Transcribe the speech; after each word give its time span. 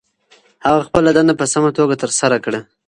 هغه 0.65 0.79
خپله 0.87 1.09
دنده 1.17 1.33
په 1.39 1.45
سمه 1.53 1.69
توګه 1.77 1.95
ترسره 2.03 2.37
کړه. 2.45 2.59